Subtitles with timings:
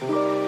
[0.00, 0.39] Thank.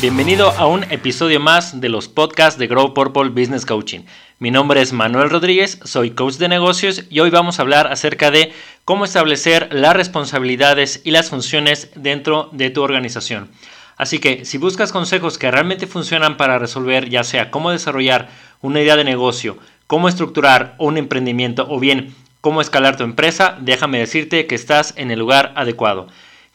[0.00, 4.00] Bienvenido a un episodio más de los podcasts de Grow Purple Business Coaching.
[4.38, 8.30] Mi nombre es Manuel Rodríguez, soy coach de negocios y hoy vamos a hablar acerca
[8.30, 8.50] de
[8.86, 13.50] cómo establecer las responsabilidades y las funciones dentro de tu organización.
[13.98, 18.30] Así que si buscas consejos que realmente funcionan para resolver ya sea cómo desarrollar
[18.62, 23.98] una idea de negocio, cómo estructurar un emprendimiento o bien cómo escalar tu empresa, déjame
[23.98, 26.06] decirte que estás en el lugar adecuado.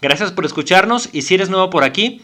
[0.02, 2.24] Gracias por escucharnos y si eres nuevo por aquí,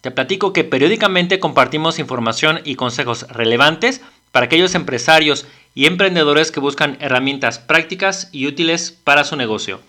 [0.00, 4.00] te platico que periódicamente compartimos información y consejos relevantes
[4.32, 9.80] para aquellos empresarios y emprendedores que buscan herramientas prácticas y útiles para su negocio.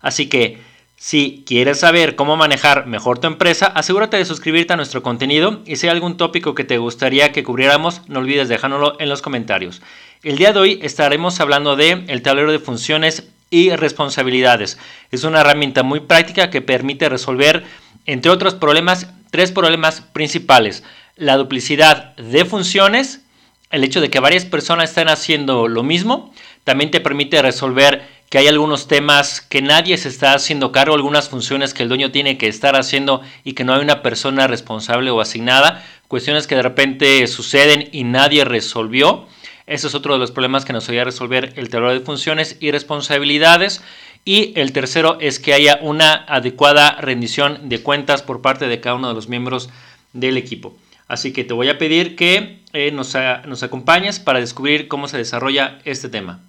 [0.00, 0.58] Así que,
[0.96, 5.76] si quieres saber cómo manejar mejor tu empresa, asegúrate de suscribirte a nuestro contenido y
[5.76, 9.80] si hay algún tópico que te gustaría que cubriéramos, no olvides dejárnoslo en los comentarios.
[10.24, 14.78] El día de hoy estaremos hablando de el tablero de funciones y responsabilidades.
[15.10, 17.64] Es una herramienta muy práctica que permite resolver,
[18.04, 20.84] entre otros problemas, tres problemas principales.
[21.16, 23.22] La duplicidad de funciones,
[23.70, 26.32] el hecho de que varias personas estén haciendo lo mismo,
[26.64, 31.28] también te permite resolver que hay algunos temas que nadie se está haciendo cargo, algunas
[31.28, 35.10] funciones que el dueño tiene que estar haciendo y que no hay una persona responsable
[35.10, 39.26] o asignada, cuestiones que de repente suceden y nadie resolvió.
[39.66, 42.70] Ese es otro de los problemas que nos a resolver el tablero de funciones y
[42.70, 43.82] responsabilidades.
[44.28, 48.96] Y el tercero es que haya una adecuada rendición de cuentas por parte de cada
[48.96, 49.70] uno de los miembros
[50.12, 50.76] del equipo.
[51.06, 55.78] Así que te voy a pedir que eh, nos, acompañes para descubrir cómo se desarrolla
[55.86, 56.40] este tema.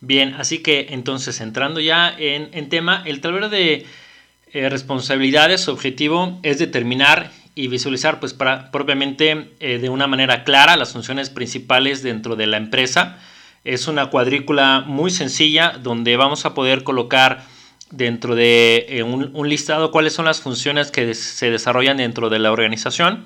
[0.00, 3.86] Bien, así que entonces entrando ya en, tema, el tablero de
[4.52, 10.42] eh, responsabilidades, su objetivo es determinar y visualizar pues para, propiamente eh, de una manera
[10.42, 13.20] clara las funciones principales dentro de la empresa
[13.66, 17.44] es una cuadrícula muy sencilla donde vamos a poder colocar
[17.90, 22.52] dentro de eh, un, listado cuáles son las funciones que se desarrollan dentro de la
[22.52, 23.24] organización.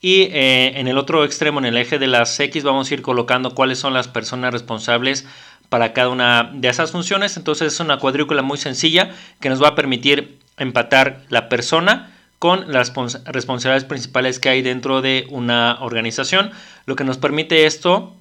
[0.00, 3.02] Y eh, en el otro extremo, en el eje de las X, vamos a ir
[3.02, 5.26] colocando cuáles son las personas responsables
[5.68, 7.36] para cada una de esas funciones.
[7.36, 12.72] Entonces es una cuadrícula muy sencilla que nos va a permitir empatar la persona con
[12.72, 12.92] las
[13.26, 16.50] responsabilidades principales que hay dentro de una organización.
[16.86, 18.16] Lo que nos permite esto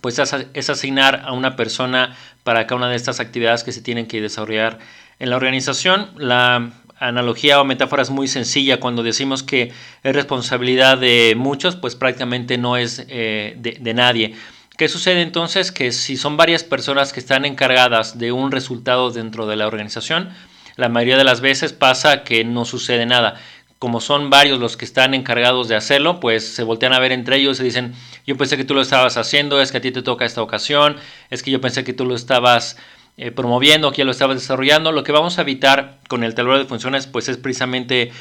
[0.00, 4.06] pues es asignar a una persona para cada una de estas actividades que se tienen
[4.06, 4.78] que desarrollar
[5.18, 6.10] en la organización.
[6.16, 8.80] La analogía o metáfora es muy sencilla.
[8.80, 14.34] Cuando decimos que es responsabilidad de muchos, pues prácticamente no es eh, de, de nadie.
[14.76, 15.70] ¿Qué sucede entonces?
[15.70, 20.30] Que si son varias personas que están encargadas de un resultado dentro de la organización,
[20.76, 23.34] la mayoría de las veces pasa que no sucede nada
[23.82, 27.38] como son varios los que están encargados de hacerlo, pues se voltean a ver entre
[27.38, 27.94] ellos y dicen,
[28.24, 30.98] yo pensé que tú lo estabas haciendo, es que a ti te toca esta ocasión,
[31.30, 32.76] es que yo pensé que tú lo estabas
[33.16, 34.92] eh, promoviendo, que ya lo estabas desarrollando.
[34.92, 38.12] Lo que vamos a evitar con el tablero de funciones, pues es precisamente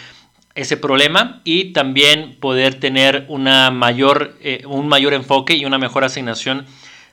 [0.56, 6.04] ese problema y también poder tener una mayor, eh, un mayor enfoque y una mejor
[6.04, 6.66] asignación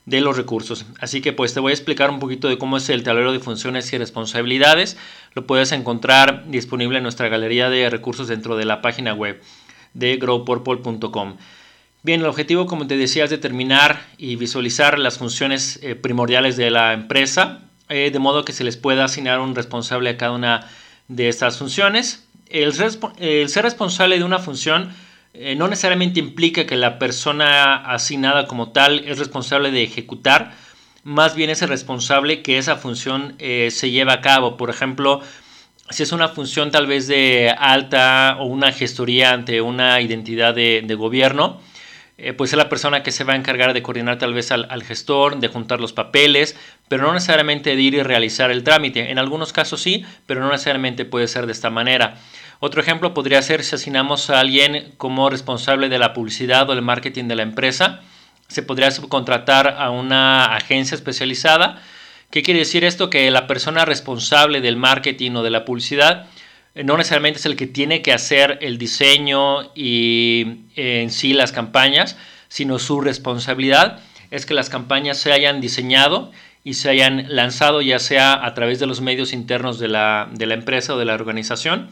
[0.09, 0.87] de los recursos.
[1.01, 3.41] Así que pues te voy a explicar un poquito de cómo es el tablero de
[3.41, 4.97] funciones y responsabilidades.
[5.35, 9.43] Lo puedes encontrar disponible en nuestra galería de recursos dentro de la página web
[9.93, 11.37] de growpurple.com.
[12.03, 16.71] Bien, el objetivo, como te decía, es determinar y visualizar las funciones eh, primordiales de
[16.71, 17.61] la empresa,
[17.91, 20.71] eh, de modo que se les pueda asignar un responsable a cada una
[21.09, 22.25] de estas funciones.
[22.49, 24.91] el ser responsable de una función
[25.35, 30.53] eh, no necesariamente implica que la persona asignada como tal es responsable de ejecutar,
[31.05, 34.57] más bien es el responsable que esa función eh, se lleva a cabo.
[34.57, 35.23] Por ejemplo,
[35.91, 40.95] si es una función tal vez de alta o una gestoría ante una identidad de,
[40.99, 41.61] gobierno,
[42.19, 44.67] eh, pues es la persona que se va a encargar de coordinar tal vez al,
[44.71, 46.57] al, gestor, de juntar los papeles,
[46.89, 49.11] pero no necesariamente de ir y realizar el trámite.
[49.11, 52.19] En algunos casos sí, pero no necesariamente puede ser de esta manera.
[52.61, 56.83] Otro ejemplo podría ser si asignamos a alguien como responsable de la publicidad o el
[56.83, 58.01] marketing de la empresa.
[58.49, 61.81] Se podría subcontratar a una agencia especializada.
[62.31, 63.11] ¿Qué quiere decir esto?
[63.11, 66.27] Que la persona responsable del marketing o de la publicidad
[66.75, 71.35] eh, no necesariamente es el que tiene que hacer el diseño y eh, en sí
[71.35, 72.17] las campañas,
[72.49, 74.01] sino su responsabilidad
[74.33, 76.33] es que las campañas se hayan diseñado
[76.65, 80.47] y se hayan lanzado ya sea a través de los medios internos de la, de
[80.47, 81.89] la empresa o de la organización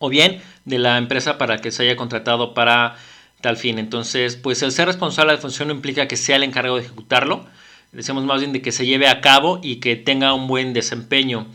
[0.00, 2.96] o bien de la empresa para que se haya contratado para
[3.40, 3.78] tal fin.
[3.78, 6.82] Entonces, pues el ser responsable de la función no implica que sea el encargado de
[6.82, 7.46] ejecutarlo,
[7.92, 11.46] decimos más bien de que se lleve a cabo y que tenga un buen desempeño.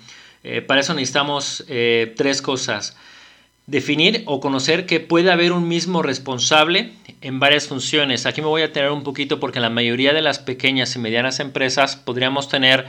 [0.43, 2.95] Eh, para eso necesitamos eh, tres cosas.
[3.65, 8.27] Definir o conocer que puede haber un mismo responsable en varias funciones.
[8.27, 10.99] Aquí me voy a tener un poquito porque en la mayoría de las pequeñas y
[10.99, 12.85] medianas empresas podríamos tener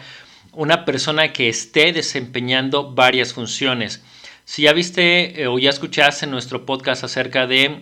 [0.52, 4.02] una persona que esté desempeñando varias funciones.
[4.48, 7.81] Si ya viste eh, o ya escuchaste nuestro podcast acerca de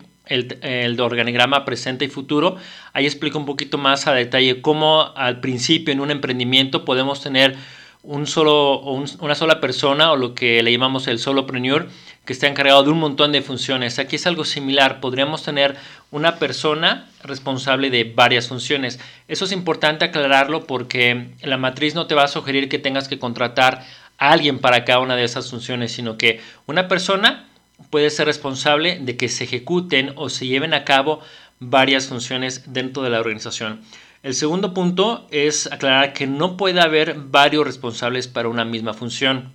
[0.98, 2.56] organigrama presente y futuro,
[2.94, 7.54] ahí explico un poquito más a detalle cómo al principio en un emprendimiento podemos tener
[8.02, 11.88] un solo, una sola persona o lo que le llamamos el solopreneur
[12.24, 13.98] que está encargado de un montón de funciones.
[13.98, 15.76] Aquí es algo similar, podríamos tener
[16.10, 18.98] una persona responsable de varias funciones.
[19.28, 23.18] Eso es importante aclararlo porque la matriz no te va a sugerir que tengas que
[23.18, 23.84] contratar
[24.18, 27.46] alguien para cada una de esas funciones, sino que una persona
[27.90, 31.20] puede ser responsable de que se ejecuten o se lleven a cabo
[31.60, 33.80] varias funciones dentro de la organización.
[34.22, 39.52] El segundo punto es aclarar que no puede haber varios responsables para una misma función.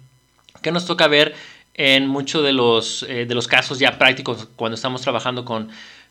[0.61, 1.33] Que nos toca ver
[1.73, 5.69] en muchos de los, eh, de los casos ya prácticos cuando estamos trabajando con,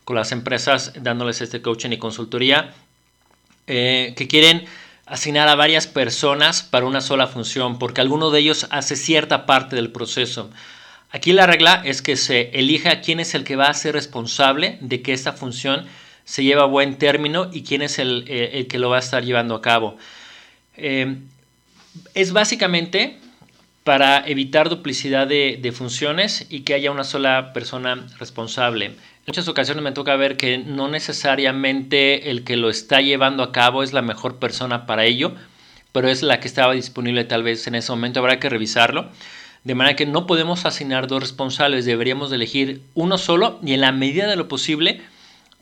[0.09, 2.73] las empresas dándoles este coaching y consultoría
[3.67, 4.65] eh, que quieren
[5.09, 9.75] asignar a varias personas para una sola función porque alguno de ellos hace cierta parte
[9.75, 10.49] del proceso.
[11.11, 14.77] Aquí la regla es que se elija quién es el que va a ser responsable
[14.81, 15.85] de que esta función
[16.23, 19.23] se lleve a buen término y quién es el, eh, que lo va a estar
[19.23, 19.97] llevando a cabo.
[20.77, 21.17] Eh,
[22.13, 23.18] es básicamente
[23.89, 28.85] para evitar duplicidad de, funciones y que haya una sola persona responsable.
[28.85, 28.95] En
[29.25, 33.81] muchas ocasiones me toca ver que no necesariamente el que lo está llevando a cabo
[33.81, 35.33] es la mejor persona para ello,
[35.91, 39.09] pero es la que estaba disponible tal vez en ese momento, habrá que revisarlo.
[39.63, 43.91] De manera que no podemos asignar dos responsables, deberíamos elegir uno solo y en la
[43.91, 45.01] medida de lo posible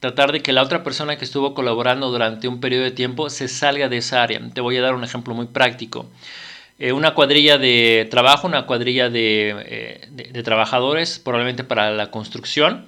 [0.02, 3.48] tratar de que la otra persona que estuvo colaborando durante un periodo de tiempo se
[3.48, 4.42] salga de esa área.
[4.54, 6.08] Te voy a dar un ejemplo muy práctico.
[6.80, 9.56] Eh, una cuadrilla de trabajo, una cuadrilla de,
[10.16, 12.86] eh, trabajadores, probablemente para la construcción.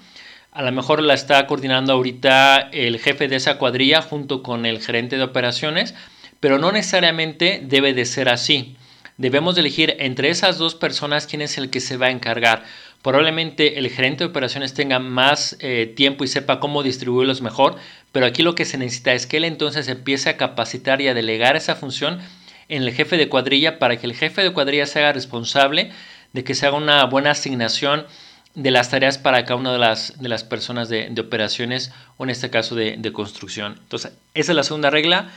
[0.52, 4.80] A lo mejor la está coordinando ahorita el jefe de esa cuadrilla junto con el
[4.82, 5.96] gerente de operaciones,
[6.40, 8.76] pero no necesariamente debe de ser así
[9.20, 12.64] debemos elegir entre esas dos personas quién es el que se va a encargar.
[13.02, 17.76] Probablemente el gerente de operaciones tenga más eh, tiempo y sepa cómo distribuirlos mejor,
[18.14, 21.14] pero aquí lo que se necesita es que él entonces empiece a capacitar y a
[21.14, 22.20] delegar esa función
[22.69, 25.92] en el jefe de cuadrilla para que el jefe de cuadrilla se haga responsable
[26.33, 28.06] de que se haga una buena asignación
[28.56, 32.30] de las tareas para cada una de las, de las personas de, operaciones o en
[32.30, 33.75] este caso de, construcción.
[33.80, 35.30] Entonces, esa es la segunda regla.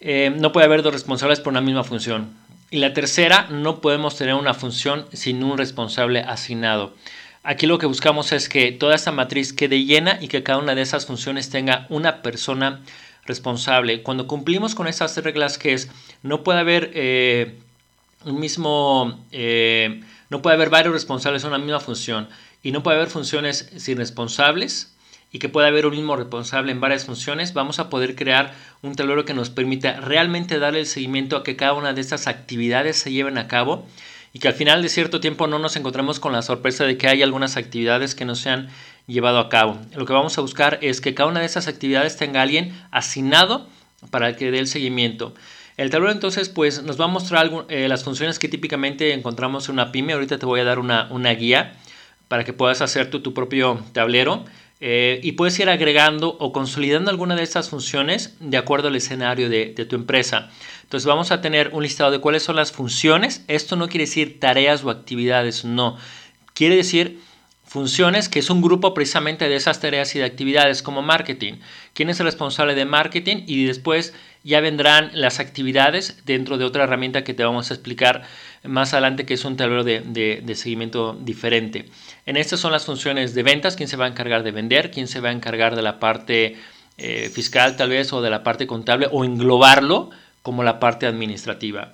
[0.00, 2.32] Eh, no puede haber dos responsables por una misma función.
[2.70, 6.94] Y la tercera, no podemos tener una función sin un responsable asignado.
[7.42, 10.74] Aquí lo que buscamos es que toda esta matriz quede llena y que cada una
[10.74, 12.82] de esas funciones tenga una persona
[13.28, 14.02] responsable.
[14.02, 15.88] Cuando cumplimos con esas reglas que es,
[16.22, 17.58] no puede haber eh,
[18.24, 22.28] un mismo, eh, no puede haber varios responsables en una misma función
[22.62, 24.92] y no puede haber funciones sin responsables
[25.30, 28.94] y que pueda haber un mismo responsable en varias funciones, vamos a poder crear un
[28.94, 32.96] tablero que nos permita realmente darle el seguimiento a que cada una de estas actividades
[32.96, 33.86] se lleven a cabo
[34.32, 37.08] y que al final de cierto tiempo no nos encontremos con la sorpresa de que
[37.08, 38.68] hay algunas actividades que no se han
[39.08, 39.78] llevado a cabo.
[39.96, 43.66] Lo que vamos a buscar es que cada una de esas actividades tenga alguien asignado
[44.10, 45.34] para que dé el seguimiento.
[45.76, 49.74] El tablero entonces pues nos va a mostrar eh, las funciones que típicamente encontramos en
[49.74, 50.12] una pyme.
[50.12, 51.74] Ahorita te voy a dar una, una guía
[52.28, 54.44] para que puedas hacer tu propio tablero.
[54.80, 59.48] Eh, y puedes ir agregando o consolidando alguna de estas funciones de acuerdo al escenario
[59.48, 60.50] de, tu empresa.
[60.84, 63.44] Entonces vamos a tener un listado de cuáles son las funciones.
[63.48, 65.96] Esto no quiere decir tareas o actividades, no.
[66.54, 67.20] Quiere decir
[67.68, 71.54] funciones que es un grupo precisamente de esas tareas y de actividades como marketing.
[71.92, 73.44] ¿Quién es el responsable de marketing?
[73.46, 78.22] Y después ya vendrán las actividades dentro de otra herramienta que te vamos a explicar
[78.64, 81.90] más adelante que es un tablero de, seguimiento diferente.
[82.24, 85.06] En estas son las funciones de ventas, quién se va a encargar de vender, quién
[85.06, 86.56] se va a encargar de la parte
[86.96, 90.10] eh, fiscal tal vez o de la parte contable o englobarlo
[90.42, 91.92] como la parte administrativa.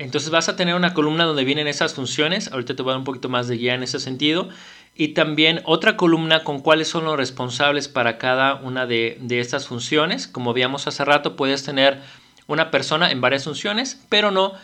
[0.00, 3.00] Entonces vas a tener una columna donde vienen esas funciones, ahorita te voy a dar
[3.00, 4.48] un poquito más de guía en ese sentido,
[4.94, 9.66] y también otra columna con cuáles son los responsables para cada una de, de estas
[9.66, 10.26] funciones.
[10.26, 12.00] Como veíamos hace rato, puedes tener
[12.46, 14.54] una persona en varias funciones, pero no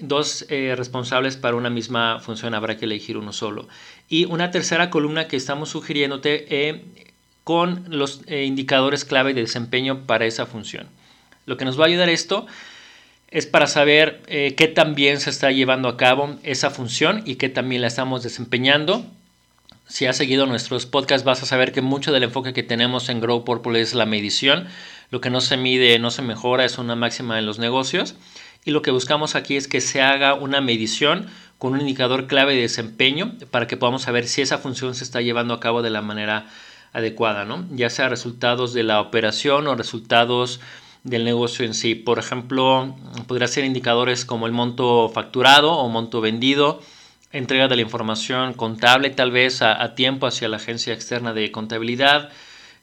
[0.00, 3.68] dos eh, responsables para una misma función, habrá que elegir uno solo.
[4.08, 6.84] Y una tercera columna que estamos sugiriéndote eh,
[7.44, 10.88] con los eh, indicadores clave de desempeño para esa función.
[11.46, 12.46] Lo que nos va a ayudar esto
[13.28, 17.82] es para saber qué también se está llevando a cabo esa función y qué también
[17.82, 19.04] la estamos desempeñando
[19.86, 23.20] si has seguido nuestros podcasts vas a saber que mucho del enfoque que tenemos en
[23.20, 24.66] Grow Purple es la medición.
[25.10, 28.14] Lo que no se mide no se mejora, es una máxima en los negocios.
[28.64, 31.26] Y lo que buscamos aquí es que se haga una medición
[31.58, 35.20] con un indicador clave de desempeño para que podamos saber si esa función se está
[35.20, 36.46] llevando a cabo de la manera
[36.92, 37.66] adecuada, ¿no?
[37.70, 40.60] ya sea resultados de la operación o resultados
[41.02, 41.94] del negocio en sí.
[41.94, 46.80] Por ejemplo, podría ser indicadores como el monto facturado o monto vendido,
[47.34, 52.30] entrega de la información contable tal vez a, tiempo hacia la agencia externa de contabilidad,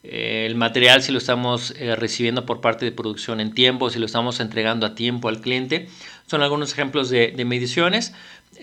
[0.04, 3.98] eh, el material si lo estamos eh, recibiendo por parte de producción en tiempo, si
[3.98, 5.88] lo estamos entregando a tiempo al cliente.
[6.26, 8.14] Son algunos ejemplos de, de mediciones.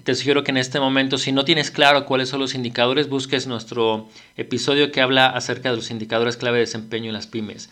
[0.03, 3.47] Te sugiero que en este momento, si no tienes claro cuáles son los indicadores, busques
[3.47, 7.69] nuestro episodio que habla acerca de los indicadores clave de desempeño en las pymes.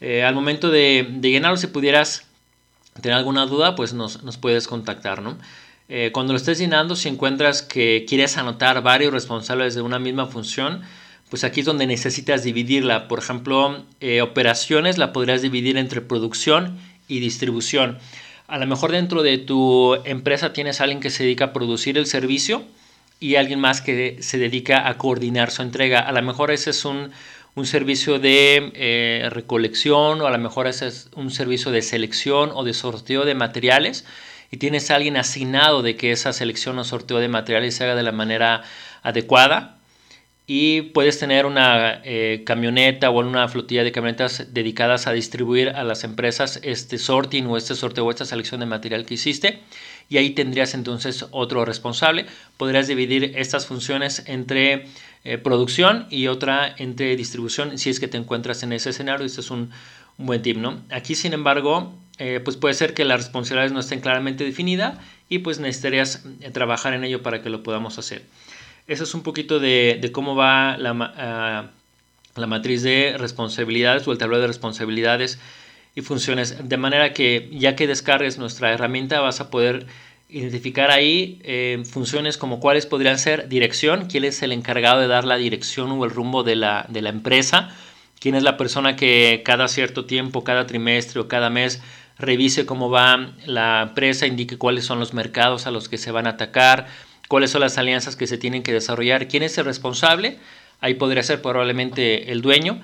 [0.00, 2.28] Eh, al momento de, de, llenarlo, si pudieras
[3.00, 5.36] tener alguna duda, pues nos, puedes contactar, ¿no?
[5.88, 10.26] Eh, cuando lo estés llenando, si encuentras que quieres anotar varios responsables de una misma
[10.26, 10.82] función,
[11.30, 13.08] pues aquí es donde necesitas dividirla.
[13.08, 16.78] Por ejemplo, eh, operaciones la podrías dividir entre producción
[17.08, 17.98] y distribución.
[18.48, 22.06] A lo mejor dentro de tu empresa tienes alguien que se dedica a producir el
[22.06, 22.64] servicio
[23.20, 26.00] y alguien más que se dedica a coordinar su entrega.
[26.00, 27.10] A lo mejor ese es un,
[27.54, 32.50] un servicio de eh, recolección o a lo mejor ese es un servicio de selección
[32.54, 34.04] o de sorteo de materiales
[34.50, 37.94] y tienes a alguien asignado de que esa selección o sorteo de materiales se haga
[37.94, 38.62] de la manera
[39.02, 39.78] adecuada
[40.46, 45.84] y puedes tener una eh, camioneta o una flotilla de camionetas dedicadas a distribuir a
[45.84, 49.60] las empresas este sorting o este sorteo o esta selección de material que hiciste
[50.08, 52.26] y ahí tendrías entonces otro responsable.
[52.56, 54.86] Podrías dividir estas funciones entre
[55.24, 59.26] eh, producción y otra entre distribución si es que te encuentras en ese escenario.
[59.26, 59.70] Este es un,
[60.16, 60.82] buen tip, ¿no?
[60.90, 64.98] Aquí, sin embargo, eh, pues puede ser que las responsabilidades no estén claramente definidas
[65.28, 68.22] y pues necesitarías trabajar en ello para que lo podamos hacer.
[68.86, 71.70] Eso es un poquito de, cómo va la, ah,
[72.34, 75.38] la, matriz de responsabilidades o el tablero de responsabilidades
[75.94, 76.68] y funciones.
[76.68, 79.86] De manera que ya que descargues nuestra herramienta vas a poder
[80.30, 85.24] identificar ahí eh, funciones como cuáles podrían ser dirección, quién es el encargado de dar
[85.24, 87.70] la dirección o el rumbo de la, de la empresa,
[88.20, 91.80] quién es la persona que cada cierto tiempo, cada trimestre o cada mes
[92.18, 96.26] revise cómo va la empresa, indique cuáles son los mercados a los que se van
[96.26, 96.86] a atacar,
[97.28, 100.38] cuáles son las alianzas que se tienen que desarrollar, quién es el responsable,
[100.80, 102.82] ahí podría ser probablemente el dueño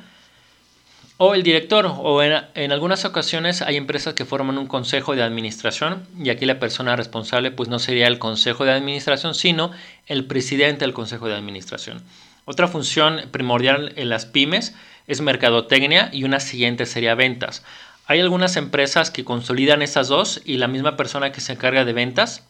[1.16, 6.06] o el director, o en, algunas ocasiones hay empresas que forman un consejo de administración
[6.18, 9.70] y aquí la persona responsable pues no sería el consejo de administración, sino
[10.06, 12.02] el presidente del consejo de administración.
[12.46, 14.74] Otra función primordial en las pymes
[15.06, 17.62] es mercadotecnia y una siguiente sería ventas.
[18.06, 21.92] Hay algunas empresas que consolidan esas dos y la misma persona que se encarga de
[21.92, 22.44] ventas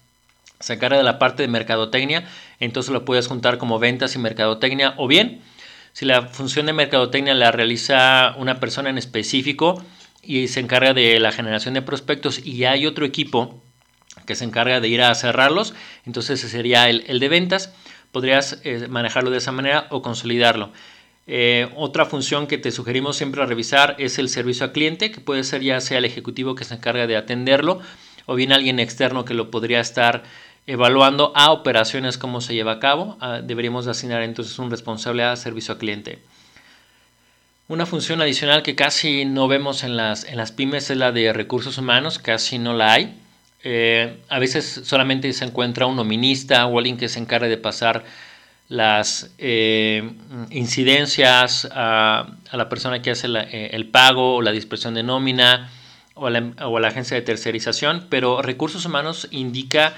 [0.60, 2.26] se encarga de la parte de mercadotecnia,
[2.60, 5.42] entonces lo puedes juntar como ventas y mercadotecnia o bien
[5.92, 9.84] si la función de mercadotecnia la realiza una persona en específico
[10.22, 13.62] y se encarga de la generación de prospectos y hay otro equipo
[14.26, 15.74] que se encarga de ir a cerrarlos,
[16.06, 17.72] entonces ese sería el, de ventas,
[18.10, 20.72] podrías eh, manejarlo de esa manera o consolidarlo.
[21.26, 25.44] Eh, otra función que te sugerimos siempre revisar es el servicio al cliente, que puede
[25.44, 27.80] ser ya sea el ejecutivo que se encarga de atenderlo
[28.26, 30.22] o bien alguien externo que lo podría estar
[30.66, 33.16] evaluando a operaciones cómo se lleva a cabo.
[33.20, 36.18] Ah, deberíamos asignar entonces un responsable a servicio al cliente.
[37.66, 41.32] Una función adicional que casi no vemos en las, en las pymes es la de
[41.32, 43.18] recursos humanos, casi no la hay.
[43.62, 48.04] Eh, a veces solamente se encuentra un nominista o alguien que se encargue de pasar
[48.68, 50.12] las eh,
[50.50, 55.70] incidencias a, la persona que hace eh, el pago o la dispersión de nómina
[56.14, 59.94] o a, la, agencia de tercerización, pero recursos humanos indica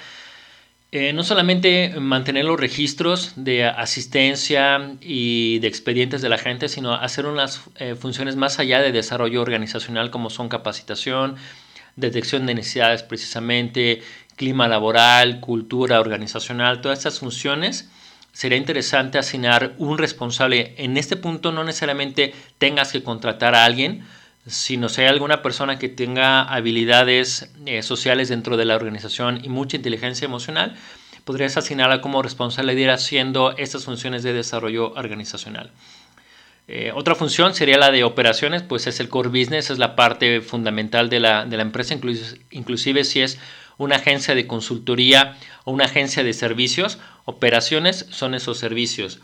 [0.92, 6.94] eh, no solamente mantener los registros de asistencia y de expedientes de la gente, sino
[6.94, 11.36] hacer unas eh, funciones más allá de desarrollo organizacional como son capacitación,
[11.96, 14.00] detección de necesidades precisamente,
[14.36, 17.90] clima laboral, cultura organizacional, todas estas funciones.
[18.36, 20.74] Sería interesante asignar un responsable.
[20.76, 24.04] En este punto no necesariamente tengas que contratar a alguien,
[24.46, 29.48] si no hay alguna persona que tenga habilidades eh, sociales dentro de la organización y
[29.48, 30.76] mucha inteligencia emocional,
[31.24, 35.70] podrías asignarla como responsable de ir haciendo estas funciones de desarrollo organizacional.
[36.68, 40.42] Eh, otra función sería la de operaciones, pues es el core business, es la parte
[40.42, 41.96] fundamental de la, empresa,
[42.50, 43.38] inclusive, si es
[43.78, 49.20] una agencia de consultoría o una agencia de servicios, operaciones son esos servicios.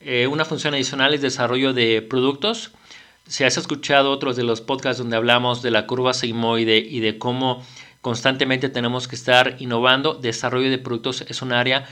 [0.00, 2.70] Eh, una función adicional es desarrollo de productos,
[3.28, 7.18] si has escuchado otros de los podcasts donde hablamos de la curva sigmoide y de
[7.18, 7.62] cómo
[8.00, 11.86] constantemente tenemos que estar innovando, desarrollo de productos es un área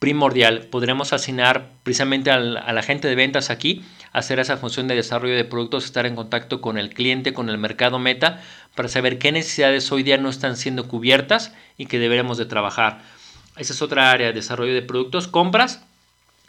[0.00, 0.66] primordial.
[0.66, 5.44] Podremos asignar precisamente a la gente de ventas aquí, hacer esa función de desarrollo de
[5.44, 8.42] productos, estar en contacto con el cliente, con el mercado meta,
[8.74, 13.02] para saber qué necesidades hoy día no están siendo cubiertas y que deberemos de trabajar.
[13.56, 15.28] Esa es otra área de desarrollo de productos.
[15.28, 15.82] Compras,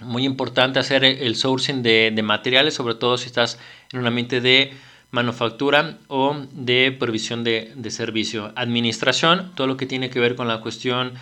[0.02, 3.60] muy importante hacer el sourcing de, materiales, sobre todo si estás
[3.92, 4.74] en un ambiente de
[5.12, 8.52] manufactura o de provisión de, servicio.
[8.56, 11.14] Administración, todo lo que tiene que ver con la cuestión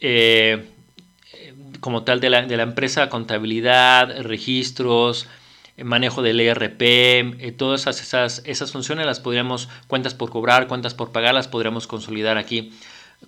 [0.00, 0.66] eh,
[1.80, 5.28] como tal de la, empresa, contabilidad, registros,
[5.78, 11.12] manejo del ERP, eh, todas esas, esas funciones las podríamos, cuentas por cobrar, cuentas por
[11.12, 12.72] pagar, las podríamos consolidar aquí.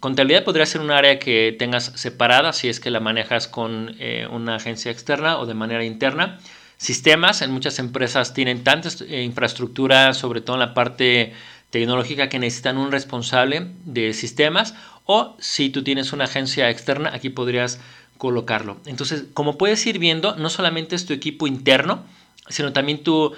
[0.01, 4.27] Contabilidad podría ser un área que tengas separada si es que la manejas con eh,
[4.31, 6.39] una agencia externa o de manera interna.
[6.77, 11.33] Sistemas, en muchas empresas tienen tanta eh, infraestructura, sobre todo en la parte
[11.71, 14.75] tecnológica, que necesitan un responsable de sistemas.
[15.07, 17.81] O si tú tienes una agencia externa, aquí podrías
[18.19, 18.79] colocarlo.
[18.87, 22.05] Entonces, como puedes ir viendo, no solamente es tu equipo interno,
[22.49, 23.33] sino también tu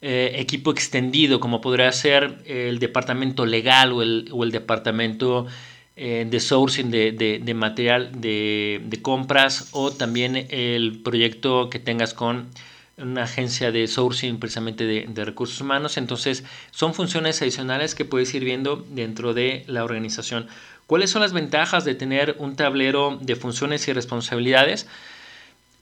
[0.00, 5.46] eh, equipo extendido, como podría ser el departamento legal o el, o el departamento
[5.94, 12.48] eh, de sourcing de, material de, compras o también el proyecto que tengas con
[12.96, 15.98] una agencia de sourcing precisamente de, recursos humanos.
[15.98, 20.48] Entonces son funciones adicionales que puedes ir viendo dentro de la organización.
[20.86, 24.86] ¿Cuáles son las ventajas de tener un tablero de funciones y responsabilidades?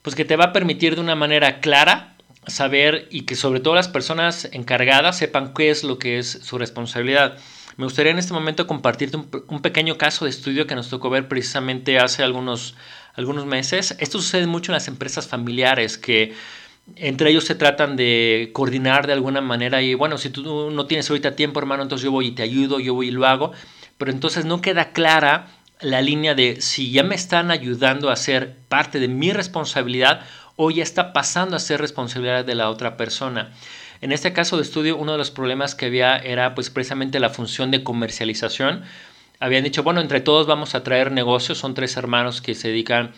[0.03, 2.17] Pues que te va a permitir de una manera clara
[2.51, 6.59] saber y que sobre todo las personas encargadas sepan qué es lo que es su
[6.59, 7.39] responsabilidad.
[7.77, 11.29] Me gustaría en este momento compartirte un, pequeño caso de estudio que nos tocó ver
[11.29, 12.75] precisamente hace algunos,
[13.15, 13.97] algunos meses.
[14.01, 16.35] Esto sucede mucho en las empresas familiares que
[16.97, 21.09] entre ellos se tratan de coordinar de alguna manera y bueno, si tú no tienes
[21.09, 23.53] ahorita tiempo hermano, entonces yo voy y te ayudo, yo voy y lo hago,
[23.97, 25.49] pero entonces no queda clara
[25.81, 30.27] la línea de si ya me están ayudando a ser parte de mi responsabilidad
[30.57, 33.51] o ya está pasando a ser responsabilidad de la otra persona.
[34.01, 37.29] En este caso de estudio, uno de los problemas que había era pues precisamente la
[37.29, 38.83] función de comercialización.
[39.41, 43.13] Habían dicho, bueno, entre todos vamos a traer negocios, son tres hermanos que se dedican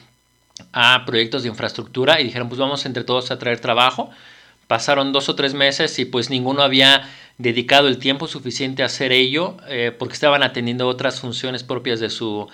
[0.72, 4.10] a proyectos de infraestructura y dijeron, pues vamos entre todos a traer trabajo.
[4.66, 9.12] Pasaron dos o tres meses y pues ninguno había dedicado el tiempo suficiente a hacer
[9.12, 12.48] ello eh, porque estaban atendiendo otras funciones propias de, su,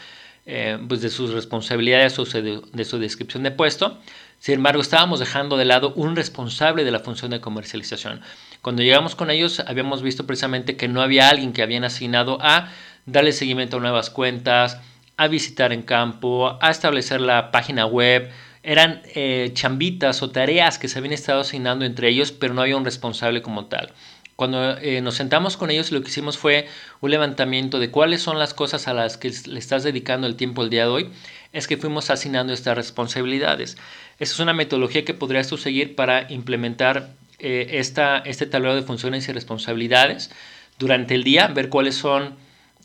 [0.46, 3.98] eh, pues de sus responsabilidades o de su descripción de puesto.
[4.38, 8.20] Sin embargo, estábamos dejando de lado un responsable de la función de comercialización.
[8.62, 12.70] Cuando llegamos con ellos, habíamos visto precisamente que no había alguien que habían asignado a
[13.06, 14.78] darle seguimiento a nuevas cuentas,
[15.16, 18.30] a visitar en campo, a establecer la página web.
[18.62, 22.76] Eran eh, chambitas o tareas que se habían estado asignando entre ellos, pero no había
[22.76, 23.92] un responsable como tal.
[24.38, 26.68] Cuando eh, nos sentamos con ellos, lo que hicimos fue
[27.00, 30.62] un levantamiento de cuáles son las cosas a las que le estás dedicando el tiempo
[30.62, 31.10] el día de hoy.
[31.52, 33.76] Es que fuimos asignando estas responsabilidades.
[34.18, 38.82] Esa es una metodología que podrías tú seguir para implementar eh, esta, este tablero de
[38.82, 40.30] funciones y responsabilidades
[40.78, 42.36] durante el día, ver cuáles son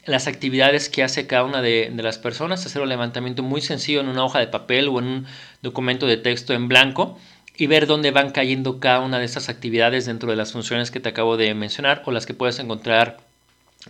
[0.05, 4.09] las actividades que hace cada una de, las personas, hacer un levantamiento muy sencillo en
[4.09, 5.25] una hoja de papel o en un
[5.61, 7.17] documento de texto en blanco
[7.55, 10.99] y ver dónde van cayendo cada una de estas actividades dentro de las funciones que
[10.99, 13.19] te acabo de mencionar o las que puedes encontrar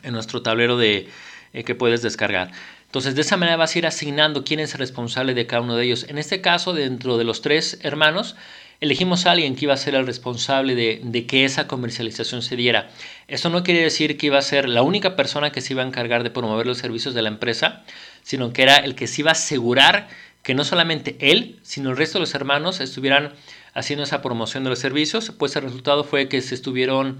[0.03, 1.09] en nuestro tablero de,
[1.53, 2.51] eh, que puedes descargar.
[2.93, 5.75] Entonces, de esa manera vas a ir asignando quién es el responsable de cada uno
[5.75, 6.05] de ellos.
[6.09, 8.35] En este caso, dentro de los tres hermanos,
[8.81, 12.55] elegimos a alguien que iba a ser el responsable de, de, que esa comercialización se
[12.55, 12.91] diera.
[13.27, 15.87] Esto no quiere decir que iba a ser la única persona que se iba a
[15.87, 17.81] encargar de promover los servicios de la empresa,
[18.21, 20.07] sino que era el que se iba a asegurar
[20.43, 23.33] que no solamente él, sino el resto de los hermanos estuvieran
[23.73, 27.17] haciendo esa promoción de los servicios, pues el resultado fue que se estuvieron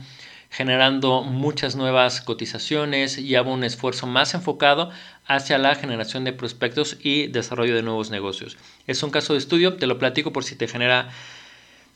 [0.53, 4.91] generando muchas nuevas cotizaciones y hubo un esfuerzo más enfocado
[5.25, 8.55] hacia la generación de prospectos y desarrollo de nuevos negocios.
[8.85, 11.09] Es un caso de estudio, te lo platico por si te genera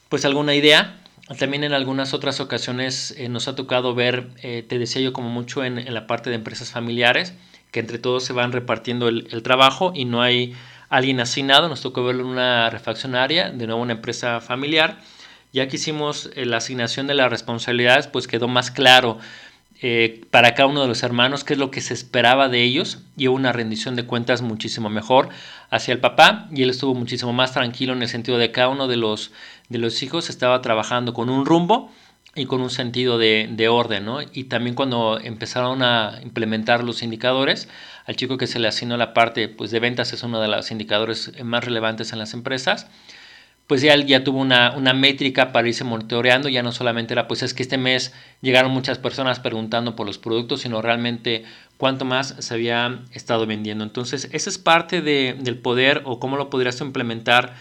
[0.10, 0.98] pues alguna idea.
[1.38, 5.30] También en algunas otras ocasiones eh, nos ha tocado ver, eh, te decía yo como
[5.30, 7.36] mucho en, la parte de empresas familiares,
[7.72, 10.56] que entre todos se van repartiendo el, el trabajo y no hay
[10.90, 14.98] alguien asignado, nos tocó verlo en una refaccionaria, de nuevo una empresa familiar.
[15.58, 19.18] Ya que hicimos eh, la asignación de las responsabilidades, pues quedó más claro
[19.82, 23.00] eh, para cada uno de los hermanos qué es lo que se esperaba de ellos
[23.18, 25.30] y hubo una rendición de cuentas muchísimo mejor
[25.72, 28.88] hacia el papá y él estuvo muchísimo más tranquilo en el sentido de cada uno
[28.88, 29.32] de los,
[29.70, 31.92] de los hijos estaba trabajando con un rumbo
[32.36, 34.20] y con un sentido de, de orden, ¿no?
[34.22, 37.68] Y también cuando empezaron a implementar los indicadores,
[38.06, 40.70] al chico que se le asignó la parte pues, de ventas es uno de los
[40.70, 42.86] indicadores más relevantes en las empresas,
[43.68, 47.44] pues ya, ya tuvo una, una, métrica para irse monitoreando, ya no solamente era, pues
[47.44, 51.44] es que este mes llegaron muchas personas preguntando por los productos, sino realmente
[51.76, 53.84] cuánto más se había estado vendiendo.
[53.84, 57.56] Entonces, esa es parte de, del poder o cómo lo podrías implementar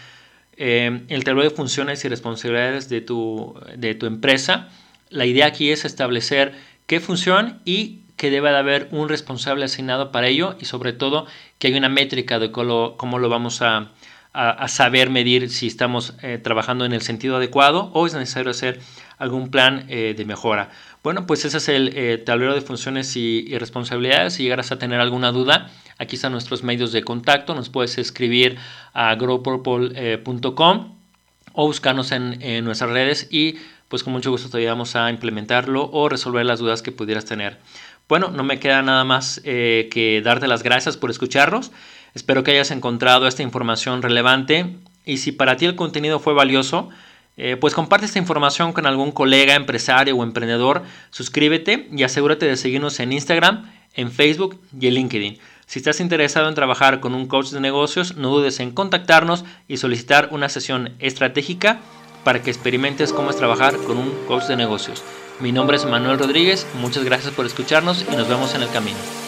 [0.55, 4.69] eh, el tablero de funciones y responsabilidades de tu, de tu empresa.
[5.09, 6.53] La idea aquí es establecer
[6.87, 11.27] qué función y que debe de haber un responsable asignado para ello y sobre todo
[11.59, 13.91] que haya una métrica de cómo lo vamos a,
[14.33, 18.79] a, saber medir si estamos eh, trabajando en el sentido adecuado o es necesario hacer
[19.17, 20.69] algún plan eh, de mejora.
[21.03, 24.35] Bueno, pues ese es el eh, tablero de funciones y, responsabilidades.
[24.35, 27.55] Si llegaras a tener alguna duda, aquí están nuestros medios de contacto.
[27.55, 28.57] Nos puedes escribir
[28.93, 30.95] a growpurple.com
[31.53, 33.55] o buscarnos en, en, nuestras redes y
[33.87, 37.57] pues con mucho gusto te ayudamos a implementarlo o resolver las dudas que pudieras tener.
[38.07, 41.71] Bueno, no me queda nada más que darte las gracias por escucharnos.
[42.17, 44.75] Espero que hayas encontrado esta información relevante
[45.05, 46.89] y si para ti el contenido fue valioso,
[47.37, 52.57] eh, pues comparte esta información con algún colega, empresario o emprendedor, suscríbete y asegúrate de
[52.57, 55.37] seguirnos en Instagram, en Facebook y en LinkedIn.
[55.67, 59.77] Si estás interesado en trabajar con un coach de negocios, no dudes en contactarnos y
[59.77, 61.81] solicitar una sesión estratégica
[62.23, 65.03] para que experimentes cómo es trabajar con un coach de negocios.
[65.39, 69.26] Mi nombre es Manuel Rodríguez, muchas gracias por escucharnos y nos vemos en el camino.